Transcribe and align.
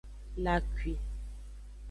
La 0.43 0.51
akwi. 0.59 0.93